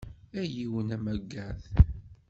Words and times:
A 0.39 0.41
yiwen 0.53 0.89
amagad! 0.95 1.59